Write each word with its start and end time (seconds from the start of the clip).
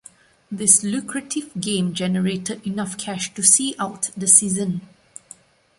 This 0.51 0.83
lucrative 0.83 1.51
game 1.59 1.93
generated 1.93 2.65
enough 2.65 2.97
cash 2.97 3.31
to 3.35 3.43
see 3.43 3.75
out 3.77 4.09
the 4.17 4.25
season. 4.25 4.81